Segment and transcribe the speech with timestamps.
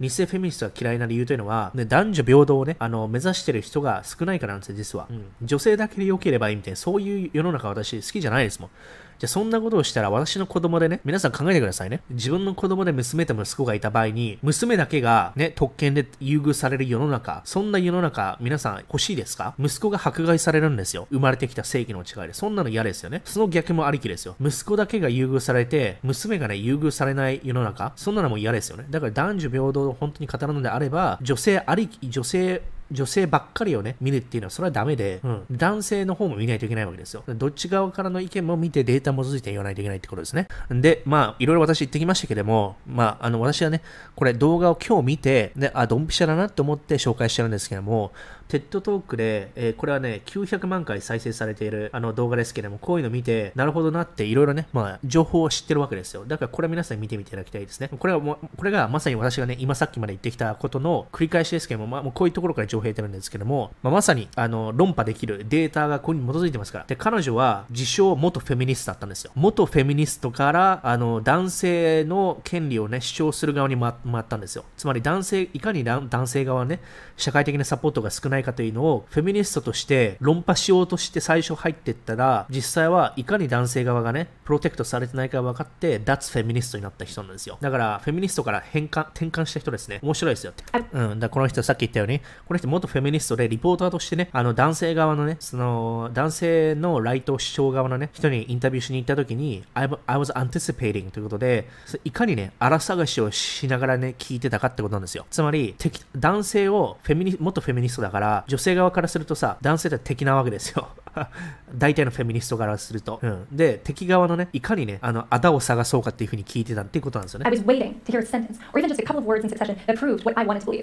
[0.00, 5.06] 偽フェミニストが嫌いな理由というのは、ね、男女平等をね、あの、目指してる人が少ないからなんですよ、実は。
[5.08, 8.70] うん、女性だけで良ければいいみたいな、そういう世の中私好きじゃないですもん。
[9.18, 12.02] じゃあそんなことをしたら私の子供でね、皆さん考えてくださいね。
[12.10, 19.54] 自分の子供で娘と息子がいた場合に、娘だけがね、特権で優遇される世の中、そんな世の中、皆さん欲しいですか？
[19.58, 21.06] 息子が迫害されるんですよ。
[21.10, 22.34] 生まれてきた正義の違いで。
[22.34, 23.22] そんなの嫌ですよね。
[23.24, 24.36] その逆もありきですよ。
[24.40, 28.86] 息子だけが優遇されて、娘がね、優遇されない世の中、そんなのも嫌ですよね。
[28.90, 37.24] だから男女平等を本当に語るのであれば、女性ありき、女性女性ばっかりをね、見るっていうのはそれはダメで、うん、男性の方も見ないといけないわけですよ。
[37.26, 40.48] どっち側からの意見も見てデータ基づいて言わないといけないってことですね。
[40.70, 43.82] で、まあ、いろいろ私言ってきましたけども、まあ、あの、私はね、
[44.14, 48.12] これ動画を今日見て、で、あ、ドンピシャだなと思って紹介してるんですけども、
[48.48, 56.24] TED Talk で、えー、これはね、900万回再生されているあの動画ですけども、こういうの見て、なるほどなっていろいろね、まあ、情報を知ってるわけですよ。
[56.26, 57.88] だからこれは皆さん見てみていただきたいですね。
[57.98, 66.84] これはもうこれがまさに私がね、今さっきまで言ってきたことの繰り返しですけども、まあ、もうこういうところから情報を得てるんですけども、まあ、まさに、あの、論破できるデータがここに基づいてますから。
[66.86, 69.32] で、彼女は自称元フェミニストだったんですよ。
[69.34, 74.64] 元フェミニストから、あの、男性の権利をね、主張する側に回ったんですよ。
[74.76, 76.80] つまり男性、いかに男性側ね、
[77.16, 87.58] 社会的なサポートが少ないかというのを、フェミニストとして論破しようとして最初入っていったら、実際はいかに男性側がね、プロテクトされてないか分かって、脱フェミニストになった人なんですよ。
[87.60, 90.00] だから、フェミニストから変換、転換した人ですね。
[90.02, 90.64] 面白いですよって。
[90.92, 91.20] うん。
[91.20, 101.68] だこの人さっき言ったように、この人元フェミニストでリポーターとしてね、あの男性側のね、その男性のライト主張側のね、人にインタビューしに行った時に、I, I was anticipating ということで、
[102.04, 105.26] いかにね、荒探しをしながらね、聞いてたかってことなんですよ。
[105.30, 105.74] つまり、
[106.16, 110.88] 男性をフェミニ、元フェミニストだから、女性側からするとさ、男性って敵なわけですよ。
[111.74, 113.20] 大体のフェミニストからすると。
[113.22, 117.44] うん、で、敵側のね、いかにね、あの、あだを探そうかっていうふうに聞いてたっていうことなんですよね。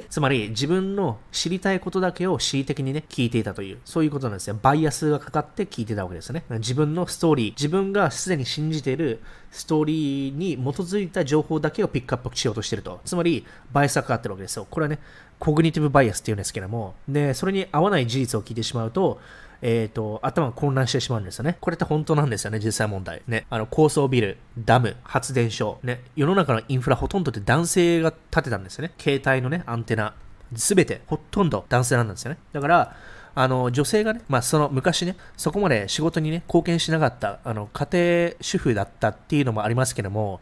[0.09, 4.57] つまり、自分の知りたいことだけを恣意的にね、聞いていたという、そういうことなんですよ。
[4.61, 6.43] バイアスがかかって聞いてたわけですね。
[6.49, 9.21] 自分のストーリー、自分がすでに信じている
[9.51, 13.01] ストーリーに基づいた情報だけをピックアップしようとしてると。
[13.05, 14.65] つまり、バイアスがかかってるわけですよ。
[14.69, 14.99] これはね、
[15.41, 19.19] コグニティブバイアスっていうんですけども、で、それに合わない事実を聞いてしまうと、
[19.63, 21.57] えっ、ー、と、頭が混乱してしまうんですよね。
[21.59, 23.23] これって本当なんですよね、実際問題。
[23.27, 23.47] ね。
[23.49, 26.03] あの、高層ビル、ダム、発電所、ね。
[26.15, 28.91] 世の中のインフラほとんどって男性が建てたんですよね。
[28.99, 30.13] 携帯のね、アンテナ。
[30.55, 32.37] すべて、ほとんど男性なんですよね。
[32.53, 32.95] だから、
[33.33, 40.39] あの、女性がね、まあ、その昔ね、そこまで仕事にね、貢献しなかった、あの、家庭主婦だったっていうのもありますけども、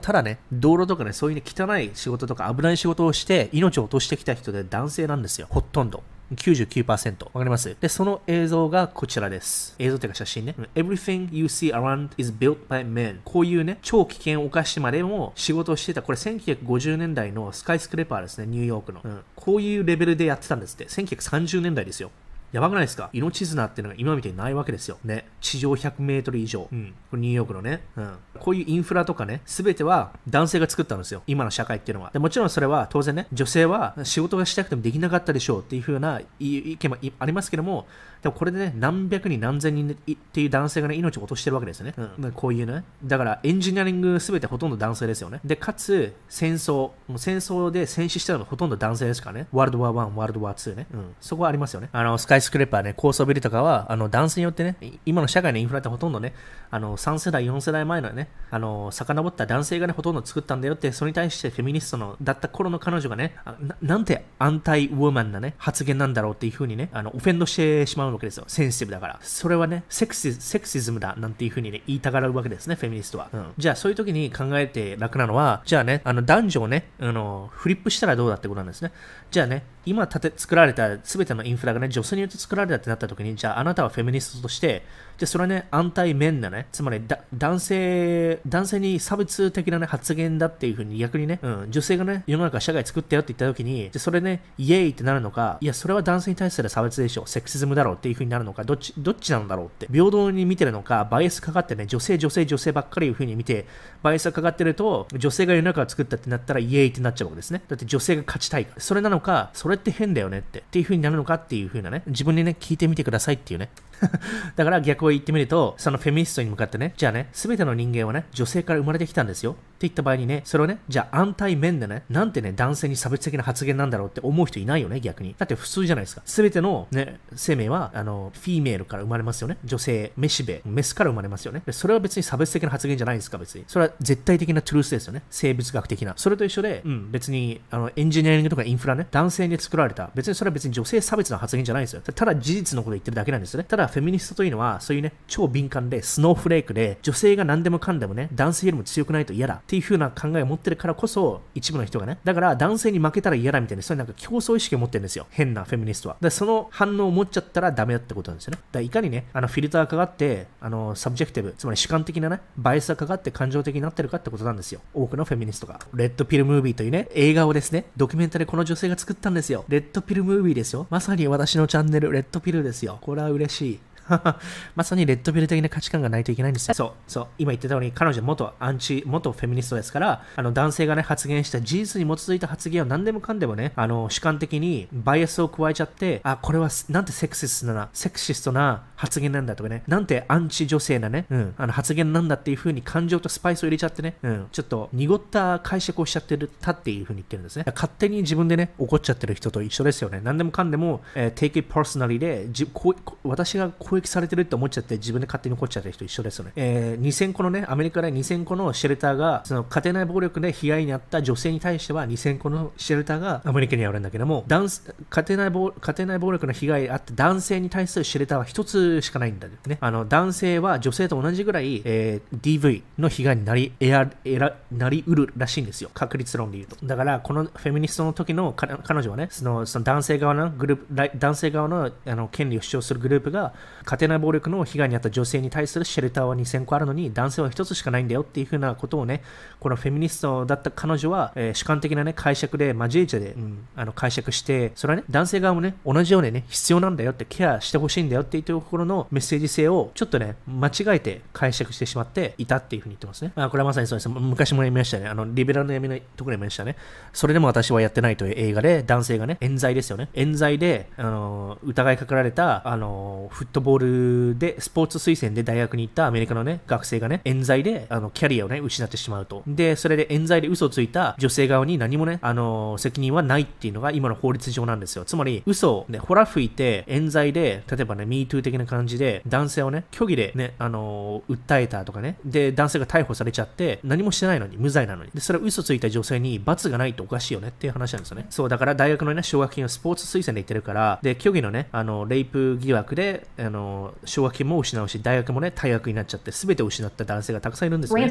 [0.00, 5.46] ただね、道路とかね、そういう、ね、汚い仕事とか危ない仕事をして命を落としてきた人で男性なんですよ。
[5.50, 6.02] ほとんど。
[6.34, 7.24] 99%。
[7.26, 7.76] わかります？
[7.80, 9.76] で、その映像がこちらです。
[9.78, 10.54] 映像というか写真ね。
[10.74, 13.18] Everything you see around is built by men.
[13.24, 16.02] こういうね、超危険を犯してまでも仕事をしてた。
[16.02, 19.00] これ1950年代のスカイスクレーパーですね、ニューヨークの。
[19.04, 20.86] うん、こういうレベルでやってたんですって。
[20.86, 22.10] 1930年代ですよ。
[22.54, 23.10] やばくないですか？
[23.12, 24.96] 命綱っていうのが今みたいにないわけですよ。
[25.04, 25.26] ね。
[25.40, 26.68] 地上100メートル以上。
[26.70, 26.94] うん。
[27.10, 27.82] これニューヨークのね。
[27.96, 28.14] うん。
[28.38, 31.24] こういうインフラとかね、すべては男性が作ったんですよ。
[31.26, 32.12] 今の社会っていうのは。
[32.12, 37.88] でもちろんそれは当然ね、女性は仕事がしたくてもできなかったでしょうっていう風な意見もありますけども、
[38.22, 41.94] でもこれでね、何百人何千人っていう男性がね、命を落としてるわけですよね。
[41.96, 42.32] うん。
[42.32, 42.84] こういうね。
[43.02, 45.40] だからエンジニアリングすべてほとんど男性ですよね。
[45.44, 46.92] で、かつ戦争。
[47.08, 49.48] もう戦争で戦死したのがほとんど男性ですからね。
[49.52, 50.86] ワールドワー1、ワールドワー2ね。
[50.94, 51.14] うん。
[51.20, 51.88] そこはありますよね。
[51.92, 56.34] あの、スカイスクレーパーね、高層ビルとかは、あの、男性によってね、今の社会のインフラってほとんどね、
[56.70, 68.44] あの、3世代、4世代前のね、あの、遡った男性がね、ほとんど作ったんだよって、それに対してフェミニストの、だった頃の彼女がね、ななんてアンタイウォーマンなね、発言なんだろうっていう風にね、あの、オフェンドしてしまうわけですよ。
[68.48, 69.18] センシティブだから。
[69.22, 73.28] それはね、セクシセクシズムだなんていう風にね、言いたがるわけですね、フェミニストは。
[73.32, 78.92] うん、じゃあ、そういう時に考えて楽なのは、じゃあね、あの、男女をね、あの、フリップしたらどうだってことなんですね。
[79.30, 84.82] じゃあね、今建て作られた全てのインフラがね、女性によって作られたってなった時に、じゃああなたはフェミニストとして、
[85.16, 87.00] じゃそれはね、安泰面なね、つまり
[87.32, 103.66] 男性、男性に差別的なね、発言だっていうふうに逆にね、うん、女性がね、世の中社会作ってよって言った時に、じそれね、イエーイってなるのか、いや、それは男性に対する差別でしょ、セクシズムだろうっていうふうになるのか、どっち、どっちなんだろうって、平等に見てるのか、バイアスかかってね、女性、女性、女性ばっかりいうふうに見て、
[104.02, 107.62] バイアスかかってると、女性が世の中を作ったってなったら、イエーイってなっちゃうわけですね。
[107.68, 108.80] だって女性が勝ちたいから。
[108.80, 113.68] それなのか、それって変だよねって、っていう風になるのかっていう風なね、自分にね、聞いてみてくださいっていうね。
[114.56, 119.56] だから逆を言ってみると、そのフェミニストに向かってね、じゃあね、すべての人間はね、女性から生まれてきたんですよ。
[119.86, 125.34] って言った場合にね、それをね、じゃあ安泰面でね、なんてね、男性に差別的な発言なんだろうって思う人いないよね、逆に。
[125.38, 126.22] だって普通じゃないですか。
[126.24, 129.58] すべてのね、生命は、あの、フィーメールから生まれますよね。
[129.64, 131.62] 女性、メシベ、メスから生まれますよね。
[131.70, 133.64] それは別に差別的な発言じゃないですか、別に。
[133.66, 135.22] それは絶対的なトゥルースですよね。
[135.30, 136.14] 生物学的な。
[136.16, 140.10] それと一緒で、うん、別に、あの、エンジニアリングとかインフラね、男性に作られた。
[140.14, 142.02] 別にそれは別に女性差別の発言じゃないですよ。
[142.02, 143.64] ただ事実のこと言ってるだけなんですよね。
[143.68, 155.26] ただ、フェミニストというのは、そういうね、超敏感で、 snowflake で、女性が何でもかんでもね、男性よりも強くないと嫌だってていう風な考えを持ってるからこそ、一部の人がね、だから男性に負けたら嫌だみたいな、そういうなんか競争意識を持ってるんですよ。
[155.30, 156.16] 変なフェミニストは。
[156.20, 158.58] で、その反応を持っちゃったらダメだってことなんですよね。
[158.58, 164.80] だからいかにね、あのフィルターかかって、あの、 subjective、つまり主観的なね、バイアスがかかって感情的になってるかってことなんですよ。
[164.94, 165.80] 多くのフェミニストが。
[165.92, 169.64] Red Pill Movie というね、映画をですね、ドキュメンタリーこの女性が作ったんですよ。
[169.68, 170.86] Red Pill Movie ですよ。
[170.90, 172.98] まさに私のチャンネル、 Red Pill ですよ。
[173.00, 173.80] これは嬉しい。
[174.74, 176.74] まさにレッドビル的な価値観がないといけないんですよ。
[176.74, 177.26] そう、そう。
[177.38, 197.64] 今言ってたように、彼女元アンチ、元フェミニストですから、あの男性がね、発言した事実に基づいた発言を何でもかんでもね、あの主観的にバイアスを加えちゃって、あ、これはなんてセクシストな、セクシストな発言なんだとかね、なんてアンチ女性なね、うん、あの発言なんだっていう風に感情とスパイスを入れちゃってね、うん、ちょっと濁った解釈をしちゃってるたっていう風に言ってるんですね。
[197.66, 200.20] 勝手に自分でね、怒っちゃってる人と一緒ですよね。
[200.22, 206.52] 何でもかんでも、えー、take it personally で、じこ私が攻撃されてるって思っちゃって自分で勝手に怒っちゃってる人一緒ですよね。
[206.56, 214.68] えー、2000個のね、アメリカで2000個のシェルターが、その家庭内暴力で被害に遭った女性に対しては2000個のシェルターがアメリカにあるんだけども、男
[215.10, 219.78] 家庭内暴家庭内暴力の被害あった男性に対するシェルターは一つしかないんだよね。
[219.80, 225.90] あの男性は女性と同じぐらい、えー、DV の被害になりえらえらなりうるらしいんですよ。
[225.94, 226.84] 確率論で言うと。
[226.84, 233.52] だから、このフェミニストの時の彼女はね、そのその男性側のグループ、男性側のあの権利を主張するグループが
[233.84, 239.22] 家庭内暴力の被害に遭った女性に対するシェルターは2000個あるのに男性は1つしかないんだよっていうふうなことをね、
[239.60, 253.32] このフェミニストだった彼女は、えー、主観的なね、解釈で交えちゃで、うん、あの解釈して、それはね、男性側もね、同じようにね、必要なんだよってケアしてほしいんだよっていうところのメッセージ性をちょっとね、間違えて解釈してしまっていたっていうふうに言ってますね。
[253.34, 254.08] まあ、これはまさにそうです。
[254.08, 255.08] 昔も言いましたね。
[255.08, 256.76] あの、リベラルの闇のところに言いましたね。
[257.12, 260.08] それでも私はやってないという映画で、男性がね、冤罪ですよね。
[260.14, 269.42] 冤罪で、あの、疑いかけられた、あの、フットボールールで、スポーツ推薦で大学に行ったアメリカのね、学生がね、冤罪で、あの、キャリアをね、失ってしまうと。
[269.46, 275.04] で、それで冤罪で嘘をついた女性側に何もね、あの、責任はないっていうのが今の法律上なんですよ。
[275.04, 285.10] つまり、嘘をね、ほら吹いて、冤罪で、例えばね、MeToo 的な感じで、男性をね、虚偽でね、あの、訴えたとかね、で、男性が逮捕されちゃって、何もしてないのに、無罪なのに。
[285.14, 288.26] で、それ嘘ついた女性に罰がないとおかしいよねっていう話なんですよね。
[288.30, 293.63] そう、だから大学のね、奨学金をスポーツ推薦で言ってるから、で、虚偽のね、あの、レイプ疑惑で、あの、
[294.04, 298.02] 奨学金も失うし、大学もね、退学になっちゃって、全てを失った男性がたくさんいるんですね。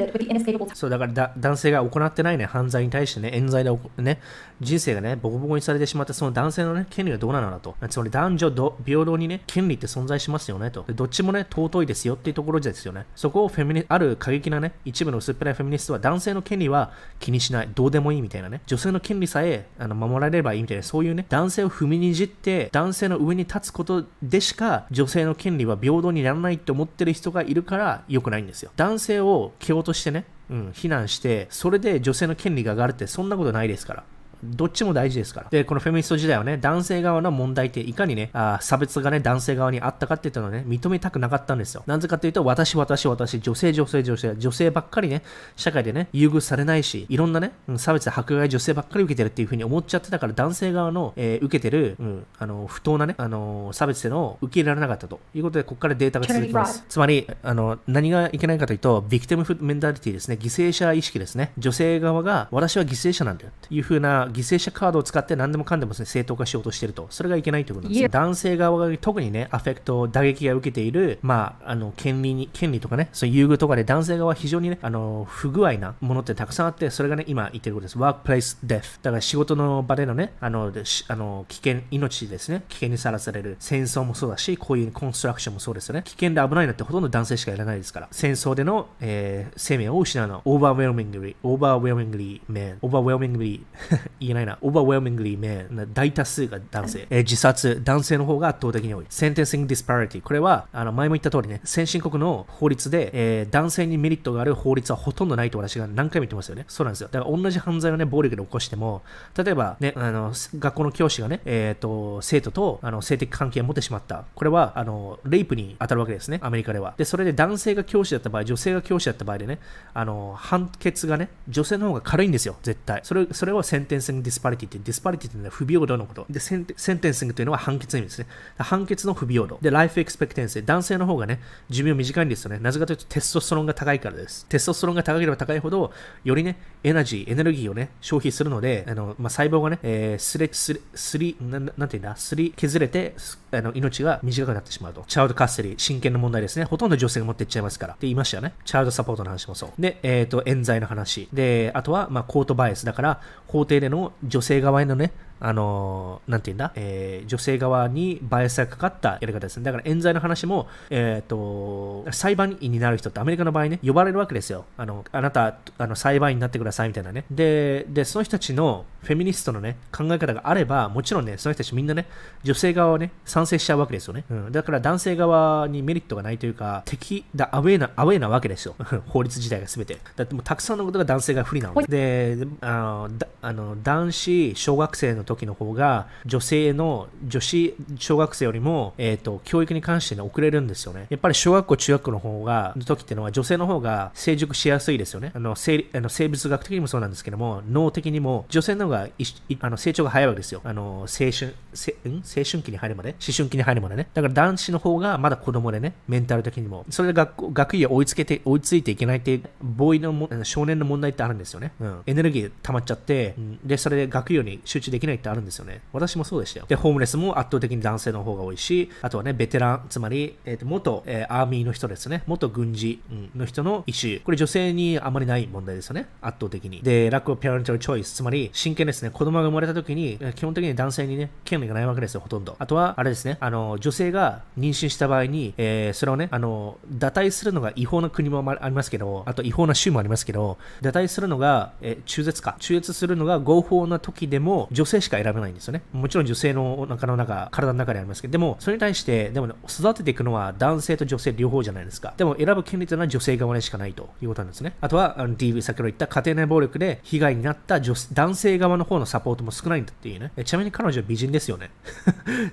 [0.73, 4.19] そう、だから男性が行ってないね、犯罪に対してね、冤罪でね、
[4.61, 7.75] 人生がね、ボコボコにされてしまって、その男性のね、権利はどうなのだと。
[7.89, 10.85] つまり男女平等にね、権利って存在しますよねと。
[10.89, 13.05] どっちもね、尊いですよっていうところですよね。
[13.15, 28.71] そこをフェミニ、ある過激なね、一部の薄っぺらいフェミニストは男性の権利は気にしない、どうでもいいみたいなね、女性の権利さえあの守られればいいみたいな、そういうね、男性を踏みにじって、男性の上に立つことでしか、女性の権利は平等にならないって思ってる人がいるから良くないんですよ。
[28.77, 34.03] 男性を蹴落としてね、うん、非難して、それで女性の権利が上がるってそんなことないですから。
[34.43, 35.47] どっちも大事ですから。
[35.49, 41.83] で、このフェミニスト時代はね、男性側の問題っていかにね、あ差別がね、男性側にあったかっていうのをね、認めたくなかったんですよ。
[41.85, 45.23] なぜかっていうと、私、私、私、女性、女性、女性、女性ばっかりね、
[45.55, 56.83] 社会でね、優遇されないし、いろんなね、差別、迫害、女性ばっかり受けてるっていうふうに思っちゃってたから、男性側の、えー、受けてる、うん、あの、不当なね、あの、差別っていうのを受け入れられなかったということで、ここからデータが続きます。
[56.89, 61.51] つまり、あの、何がいけないかというと、ビクティムメンタリティですね、犠牲者意識ですね。
[61.57, 67.05] 女性側が、私は犠牲者なんだよっていうふうな犠牲者カードを使使って何でもかんでも、ね、正当化しようとしてると。
[67.11, 68.09] それがいけないということなんです。
[68.09, 77.99] 男性側が特にね、アフェクト、打撃が受けている、まあ、あの、権利に、権利とかね、そういう優遇とかで男性側は非常にね、あの、不具合なものってたくさんあって、それがね、今言ってることです。
[77.99, 78.97] workplace death。
[79.03, 80.73] だから仕事の場でのね、あの、
[81.07, 83.55] あの危険、命ですね、危険にさらされる。
[83.59, 86.01] 戦争もそうだし、こういうコンストラクションもそうですよね。
[86.03, 88.07] 危険で危ないのってほとんど男性しかやらないですから。
[88.09, 90.41] 戦争での、えー、生命を失うの。
[90.45, 93.61] overwhelmingly, overwhelmingly man, overwhelmingly
[94.24, 94.58] 言えないな。
[94.62, 97.08] overwhelmingly men、大多数が男性。
[97.10, 99.06] えー自殺、男性の方が圧倒的に多い。
[99.10, 100.22] sentencing disparity。
[100.22, 106.65] これは、あの前も言った通りね、先進国の法律で、えー男性にメリットがある法律はほとんどないと私が何回も言ってますよね。
[106.68, 107.10] そうなんですよ。
[107.12, 109.01] だから同じ犯罪をね、暴力で起こしても、
[109.38, 114.25] 例えばね、あの、学校の教師がね、えっ、と、生徒とあの性的関係を持ってしまった。
[114.36, 116.94] これは、あの、レイプに当たるわけですね、アメリカでは。
[116.98, 119.60] で、それで男性が教師だった場合、女性が教師だった場合でね、
[119.94, 123.01] あの、判決がね、女性の方が軽いんですよ、絶対。
[123.03, 126.25] それそれは sentencing disparity って、 disparity ってのは不平等のこと。
[126.29, 128.27] で、 sentencing というのは判決の意味ですね。
[128.57, 129.57] 判決の不平等。
[129.62, 130.65] で、 life expectancy。
[130.65, 132.60] 男性の方がね、寿命短いんですよね。
[132.60, 134.45] なぜかというと、テストステロンが高いからです。
[134.48, 135.91] テストステロンが高ければ高いほど、
[136.24, 143.15] よりね、エナジー、エネルギーをね、消費するので、あの、まあ、細胞がね、えー、すれ、すれ、すり、ななんていうんだ、すり削れて、
[143.51, 145.03] あの、命が短くなってしまうと。
[145.07, 146.65] チャウドカッセリー、真剣な問題ですね。
[146.65, 147.93] ほとんど女性が持っていっちゃいますから。
[147.93, 148.53] って言いましたよね。
[148.65, 149.81] チャウドサポートの話もそう。
[149.81, 151.29] で、えっ、と、冤罪の話。
[151.33, 152.86] で、あとは、まあ、コートバイアス。
[152.86, 155.12] だから、法廷でのの女性側へのね、
[155.43, 159.63] あのーなんて言うんだ、えー女性側にバイアスがかかったやり方ですね。
[159.63, 164.65] だから冤罪の話も、えっ、と、裁判員になる人ってアメリカの場合ね、呼ばれるわけですよ。
[164.77, 167.25] あの、あなた、あの、裁判員になってくださいみたいなね。
[167.29, 172.07] で、で、その人たちのフェミニストのね、考え方があれば、もちろんね、その人たちみんなね、
[172.43, 174.23] 女性側をね、賛成しちゃうわけですよね。
[174.29, 174.51] うん。
[174.51, 178.75] だから男性側にメリットがないというか、敵だ、アウェイな、アウェイなわけですよ。
[179.07, 179.97] 法律自体が全て。
[180.15, 182.35] だってもうたくさんのことが男性が不利なので。
[182.35, 183.09] で、あの、
[183.41, 191.07] あの男子小学生の時時の方が、女性の、女子小学生よりも、えっ、と、教育に関してね、遅れるんですよね。
[191.09, 195.31] やっぱり小学校、中学校の方が、の時っていうのは、女性の方が成熟しやすいですよね。
[195.33, 200.61] あの、生あの生物学的にもそうなんですけども、脳的にも、女性の方がいいあの成長が早いわけですよ。
[200.63, 202.23] あの、青春、せん？
[202.23, 203.09] 青春期に入るまで？
[203.11, 204.07] 思春期に入るまでね。
[204.13, 206.85] だから男子の方がまだ子供でね、メンタル的にも。
[206.89, 211.71] それで学校、学位を追いつけて、追いついていけないっていう、ボーイのもの少年の問題ってあるんですよね。
[211.79, 212.01] うん。
[212.05, 215.82] エネルギー溜まっちゃって、うんで、それで学業に集中できないっってあるんですよね。
[215.94, 216.65] 私もそうでしたよ。
[216.68, 222.24] で、ホームレスも圧倒的に男性の方が多いし、あとはね、ベテラン、つまり、えーと元、えーアーミーの人ですね。
[222.27, 224.24] 元軍事うんの人のイシュー。
[224.24, 226.08] これ女性にあまりない問題ですよね。
[226.22, 226.82] 圧倒的に。
[226.82, 228.12] で、ラックオペアレンタルチョイス。
[228.13, 229.10] つまり、真剣ですね。
[229.10, 232.56] 子供が生まれた時に、基本的に男性にね、権利がないわけですよ、ほとんど。
[232.60, 233.38] あとは、あれですね。
[233.39, 242.56] あの、女性が妊娠した場合に、えーそれをね、あの、堕胎するのが違法な国もありますけど、あと違法な州もありますけど、堕胎するのが、えー中絶か。
[242.60, 245.83] 中絶するのが合法な時でも、女性しか選べないんですよね。
[245.91, 252.13] もちろん女性のお腹の中、体の中にありますけど、でも、それに対して、でもね、育てていくのは男性と女性両方じゃないですか。
[252.17, 254.75] でも、選ぶ権利というのは女性側にしかないということなんですね。
[254.81, 260.31] あとは、あの DV、先ほど言った家庭内暴力で被害になった女男性側の方のサポートも少ないんだっていうね。
[260.36, 261.72] えちなみに彼女は美人ですよね。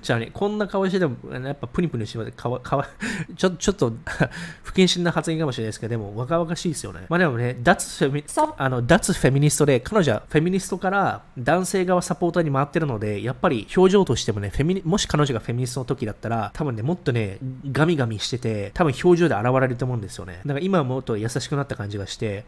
[0.01, 2.87] ちなみに、こんな顔してても、やっぱプニプニしてまで、かわ、かわ、
[3.35, 3.93] ちょちょっと、
[4.63, 7.05] 不謹慎な発言かもしれないですけど、でも、若々しいですよね。
[7.09, 8.23] まあでもね、脱フェミ、
[8.57, 17.37] あの、脱フェミニストで、彼女はフェミニストから男性側サポーターに回ってるので、やっぱり表情としてもね、フェミニ、もし彼女がフェミニストの時だったら、多分ね、もっとね、
[17.71, 20.41] ガミガミしてて、多分表情で現れると思うんですよね。
[20.45, 22.45] だから今はもっと優しくなった感じがして、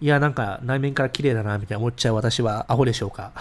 [0.00, 3.32] いや、なんか内面から綺麗だな、みたいな思っちゃう私はアホでしょうか。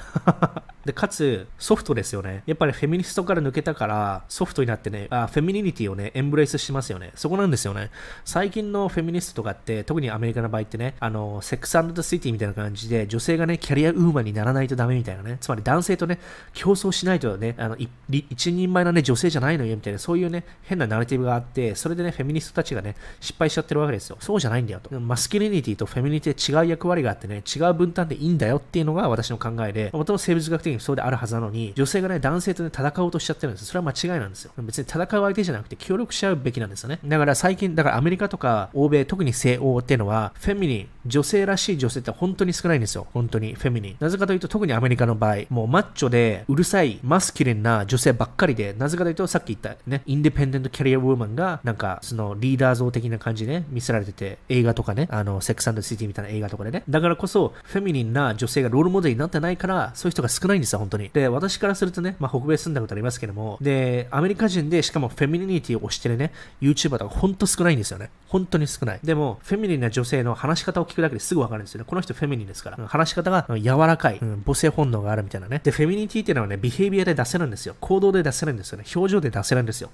[0.86, 2.44] で、かつ、ソフトですよね。
[2.46, 7.12] やっぱりフェミニストから抜けたから、ソフトになってね、あ femininity をね、 embrace しますよね。
[7.16, 7.92] そこなんですよね。
[8.26, 15.38] 最近のフェミニストとかって、特にアメリカの場合ってね、あの、 Sex and the City みたいな感じで、女性がね、キャリアウーマンにならないとダメみたいなね。
[15.40, 16.20] つまり男性とね、
[16.54, 17.78] 競争しないとね、あの、
[18.10, 24.18] 一人前のね、女性じゃないのよ、みたいな、そういうね、変なナラティブがあって、それでね、フェミニストたちがね、失敗しちゃってるわけですよ。
[24.20, 25.00] そうじゃないんだよと。
[25.00, 33.66] masculinity とフェミニティ違う役割があってね、違う分担でいいんだよっていうのが私の考えで、もとも生物学的にそうであるはずなのに、女性がね、男性とね、戦おうとしちゃってるんです。
[33.66, 34.52] それは間違いなんですよ。
[34.58, 37.00] 別に戦う相手じゃなくて協力し合うべきなんですよね。
[37.06, 43.08] だから最近、だからアメリカとか欧米、特に西欧っていうのは、フェミニン、女性らしい女性って本当に少ないんですよ。
[43.14, 43.96] 本当に、フェミニン。
[44.00, 56.84] なぜかというと、特にアメリカの場合、もうマッチョで、うるさい、マスキュリンな女性ばっかりで、なぜかというと、さっき言ったね、 independent career woman が、なんか、そのリーダー像的な感じで、ね、見せられてて、映画とかね、あの、 Sex and the City みたいな映画とかでね。
[56.90, 61.10] だからこそ、フェミニンな女性がロールモデルになってないから、そういう人が少ないんですよ、本当に。
[61.14, 68.10] で、私からするとね、まあ、北米住んだことありますけども、で、アメリカ人で、しかも femininity を推してるね、YouTuber とかほんと少ないんですよね。
[68.28, 69.00] 本当に少ない。
[69.04, 71.86] でも、フェミニンな女性の話し方を聞くだけですぐわかるんですよね。
[71.88, 72.88] この人フェミニンですから。
[72.88, 75.60] 話し方が柔らかい、うん、母性本能があるみたいなね。
[75.64, 77.76] で、 femininity っていうのはね、 behavior で出せるんですよ。
[77.80, 78.86] 行動で出せるんですよね。
[78.96, 79.90] 表情で出せるんですよ。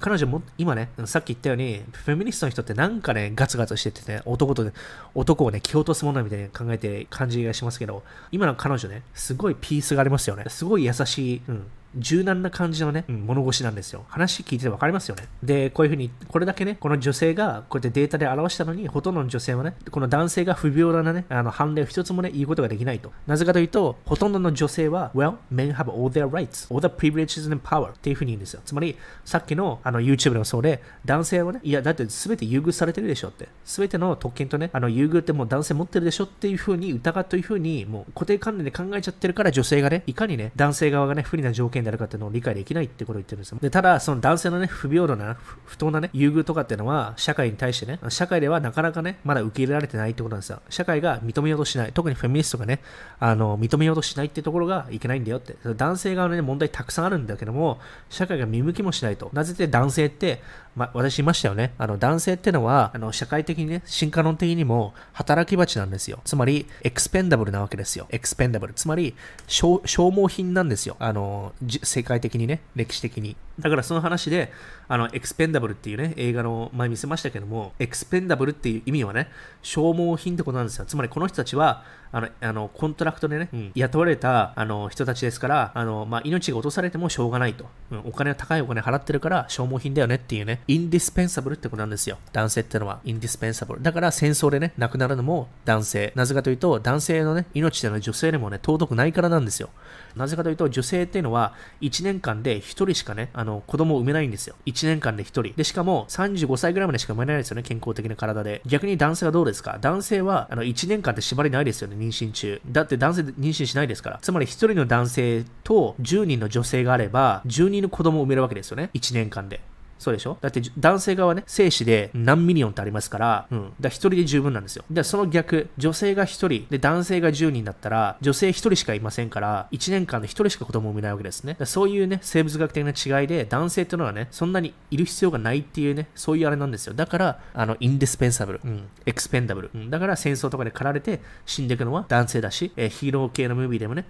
[0.00, 4.70] 彼女も、今ね、さっき言ったように、フェミニストの人ってなんかね、ガツガツしててね、男と、
[5.14, 8.02] 男をね、蹴落とすものみたいに考えて感じがしますけど、
[8.32, 10.44] 今の彼女ね、すごいピースがありますよね。
[10.48, 11.66] すごい優しい、うん、
[11.96, 14.04] 柔軟な感じのね、うん、物腰なんですよ。
[14.08, 15.28] 話聞いててわかりますよね。
[15.42, 23.12] で、こういうふうに、これだけね、この女性がこうやってデータで表したのに、ほとんどの女性はね、この男性が不平等なね、あの判例を一つもね、言うことができないと。
[23.26, 28.60] なぜかというと、ほとんどの女性は、well, men have all their rights, all the privileges and power っていうふうに言うんですよ。
[28.64, 33.48] つまり、さっきのあの YouTube でもそうで、男性はね、いや、だって全て優遇されてるでしょって。
[33.64, 43.58] 全ての特権とね、あの優遇ってもう男性持ってるでしょっていうふうに疑うというふうに、もう固定観念で考えちゃってるから、女性がね、いかにね、男性側がね、不利な条件であるかっていうのを理解できないってことを言ってるんですよ。
[43.60, 50.60] で、ただ、その男性のね、不平等な、不当なね、優遇とかっていうのは、社会に対してね、社会ではなかなかね、まだ受け入れられてないってことなんですよ。
[50.68, 51.92] 社会が認めようとしない。
[51.92, 52.80] 特にフェミニストがね、
[53.20, 55.56] あの、認めようとしないってところがいけないんだよって。
[55.64, 57.78] 男性側のね、問題たくさんあるんだけども、
[58.10, 59.30] 社会が見向きもしないと。
[59.32, 60.42] なぜって男性って、
[60.76, 61.72] ま、私言いましたよね。
[61.78, 66.20] あの、男性ってのは、あの、社会的にね、進化論的にも働き蜂なんですよ。
[66.24, 68.06] つまり、 expendable なわけですよ。
[68.10, 68.74] expendable。
[68.74, 69.14] つまり、
[69.46, 70.96] 消耗品なんですよ。
[70.98, 73.36] あの、世界的にね、歴史的に。
[73.58, 74.52] だからその話で、
[74.88, 79.28] あの、 expendable っていうね、映画の前見せましたけども、 expendable っていう意味はね、
[79.62, 80.84] 消耗品ってことなんですよ。
[80.84, 81.82] つまりこの人たちは、
[82.12, 87.66] あの、あの contract でね、うん、雇われたあの人たちですから、あの、まあ、命が落とされてもしょうがないと。
[87.90, 92.18] うん、お金高いお金払ってるから消耗品だよねっていうね、 indispensable ってことなんですよ。
[92.32, 93.82] 男性ってのは、 indispensable。
[93.82, 96.12] だから戦争でね、亡くなるのも男性。
[96.14, 99.70] なぜかというと、男性のね、命っていうのは女性でもね、尊くないからなんですよ。
[100.16, 104.56] なぜかというと、女性っていうのは、1年間で1人しかね、あの、子供を産めないんですよ。
[104.66, 105.52] 1年間で1人。
[105.56, 108.62] で、しかも、35歳ぐらいまでしか産めないですよね、健康的な体で。
[108.66, 109.78] 逆に男性はどうですか？
[109.80, 112.60] 男性は、あの、1年間って縛りないですよね、妊娠中。
[112.66, 114.18] だって男性で妊娠しないですから。
[114.22, 119.60] つまり、1人の男性と10人の女性があれば、10人の子供を産めるわけですよね、1年間で。
[119.98, 120.36] そうでしょ？
[120.40, 123.72] だって男性側ね、精子で何 million ってありますから、うん。
[123.80, 124.84] だ一人で十分なんですよ。
[124.90, 131.56] で、その逆、女性が一人、で、男性が10人だったら、女性一人しかいませんから、1年間で一人しか子供を産めないわけですね。
[131.64, 136.94] そういうね、生物学的な違いで、男性っていうのはね、そんなにいる必要がないっていうね、そういうあれなんですよ。
[136.94, 144.04] だから、あの、 indisペンサブル、うん、エクスペンダブル、うん、だから戦争とかで駆られて死んでいくのは男性だし、えー、ヒーロー系のムービーでもね、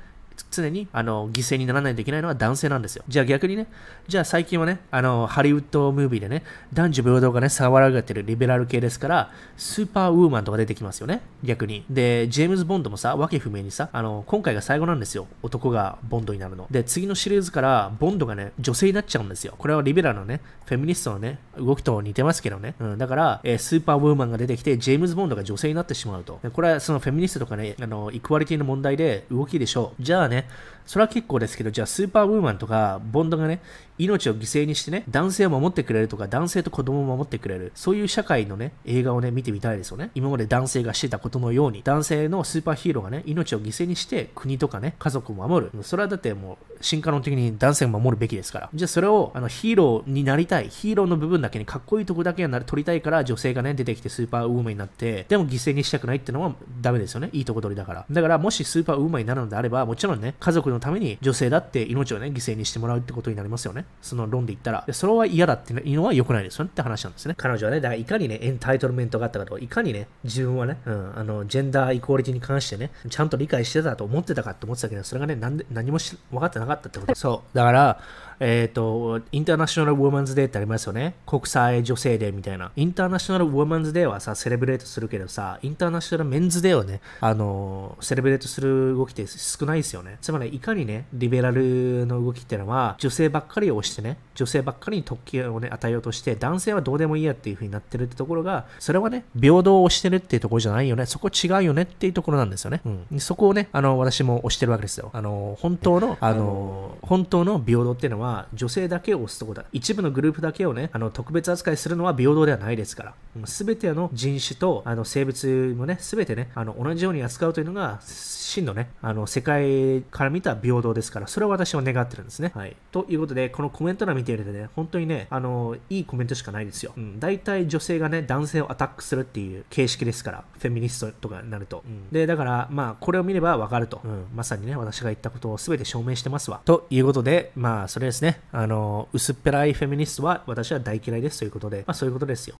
[0.50, 3.04] 常にあの犠牲にならないといけないのは男性なんですよ。
[3.08, 3.66] じゃあ逆にね、
[4.08, 11.84] じゃあ最近はね、あのハリウッドムービーでね、男女平等がね、騒がれてるリベラル系ですから、スーパーウーマンとか出てきますよね、逆に。
[11.90, 16.66] で、ジェームズ・ボンドもさ、わけ不明にさ、あの今回が最後なんですよ、男がボンドになるの。
[16.70, 19.54] で、次のシリーズからボンドがね、女性になっちゃうんですよ。
[19.58, 22.74] これはリベラルのね、フェミニストのね、動きと似てますけどね。
[22.80, 26.40] うん、だから、えー、スーパーウーマンが出てきて、ジェームズ・ボンドが女性になってしまうと。
[26.52, 30.02] これはそのフェミニストとかね、あの、イクワリティの問題で動きでしょう。
[30.02, 30.46] じゃあね、
[30.86, 33.60] それは結構ですけど、じゃあスーパーウーマンとか、ボンドがね、
[33.98, 40.10] 命を犠牲にしてね、男性を守ってくれるとか、男性と子供を守ってくれる、そういう社会のね、映画をね、見てみたいですよね。
[40.14, 45.82] 今まで男性がしてたことのように、男性のスーパーヒーローがね、命を犠牲にして国とかね、家族を守る。
[45.82, 48.70] それはだってもう、進化論的に男性を守るべきですから。
[48.74, 57.30] じゃあそれを、あの、ヒーローになりたい、ヒーローの部分だけにかっこいいとこだけは取りたいから、女性がね、出てきてスーパーウーマンになって、でも犠牲にしたくないってのはダメですよね。
[57.32, 58.04] いいとこ取りだから。
[58.10, 63.84] だから、もしスーパーウーマンになるのであれば、もちろんね、家族のために女性だって命をね、犠牲にしてもらうってことになりますよね。
[64.02, 64.86] その論で言ったら。
[64.92, 67.34] それは嫌だっていうのは良くないですよねって話なんですね。
[67.36, 77.14] 彼女はね、だからいかにね、エンタイトルメントがあったかとか、いかにね、自分はね、うん、あの、ジェンダーイコーリティに関してね、ちゃんと理解してたと思ってたかって思ってたけど、それがね、なんで何も分かってなかったってこと。
[77.14, 77.56] そう。
[77.56, 78.00] だから、
[78.40, 81.14] えっ、ー、と、インターナショナルウォーマンズデーってありますよね。
[81.26, 82.70] 国際女性デーみたいな。
[82.76, 90.18] インターナショナルウォーマンズデーはさ、セレブレートするけどさ、インターナショナルメンズデーをね、あの、セレブレートする動きって少ないですよね。
[90.20, 101.06] つまり、いかにね、リベラルの動きっていうのは、女性ばっかりを押してね、女性ばっかりに特権をね、与えようとして、男性はどうでもいいやっていう風になってるってところが、それはね、平等をしてるっていうところじゃないよね。
[101.06, 102.82] そこ違うよねっていうところなんですよね。
[102.84, 103.20] うん。
[103.20, 105.10] そこをね、あの、私も押してるわけですよ。
[105.14, 109.64] あの、本当の、あの、本当の平等っていうのは、女性だけけを押すとこだ。
[109.72, 113.14] 一部のグループだけをね、あの特別扱いするのは平等ではないですから。
[113.46, 122.52] すべての人種とあの生物もね、すべてね、あの同じように扱うというのが、真のね、あの世界から見た平等ですから、それは私は願ってるんですね。
[122.54, 122.76] はい。
[122.92, 126.92] ということで、このコメント欄見ているとね、本当にね、あの、いいコメントしかないですよ。
[126.96, 127.20] うん。
[127.20, 131.82] 大体女性がね、男性をアタックするっていう形式ですから、フェミニストとかになると。
[131.86, 134.00] うん、で、だから、まあ、これを見ればわかると。
[134.04, 134.26] うん。
[134.34, 136.60] まさにね、私が言ったことを全て証明してますわ。
[136.64, 138.40] ということで、まあ、それですね。
[138.52, 142.54] あの、薄っぺらいフェミニストは私は大嫌いですということで、まあそういうことですよ。